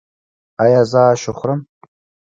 ایا 0.63 0.81
زه 0.91 0.99
اش 1.11 1.21
وخورم؟ 1.29 1.59